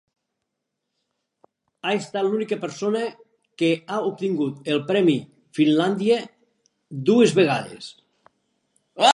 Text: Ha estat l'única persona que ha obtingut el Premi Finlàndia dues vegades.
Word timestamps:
Ha 1.87 1.91
estat 1.97 2.29
l'única 2.29 2.57
persona 2.63 3.03
que 3.63 3.69
ha 3.89 3.99
obtingut 4.13 4.71
el 4.75 4.83
Premi 4.89 5.17
Finlàndia 5.59 6.19
dues 7.11 7.37
vegades. 7.43 7.93